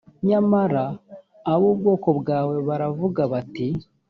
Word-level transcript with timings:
nyamara 0.27 0.83
ab’ubwoko 1.53 2.09
bwawe 2.19 2.55
baravuga 2.67 3.21
bati 3.31 3.67